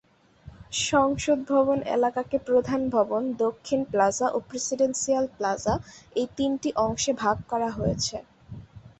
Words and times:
সংসদ 0.87 1.39
ভবন 1.49 1.79
এলাকাকে 1.95 2.37
প্রধান 2.47 2.81
ভবন, 2.89 3.23
দক্ষিণ 3.37 3.79
প্লাজা 3.91 4.27
ও 4.31 4.47
প্রেসিডেন্সিয়াল 4.49 5.25
প্লাজা 5.37 5.73
এই 6.15 6.27
তিনটি 6.37 6.69
অংশে 6.85 7.11
ভাগ 7.23 7.37
করা 7.51 7.69
হয়েছে। 7.77 8.15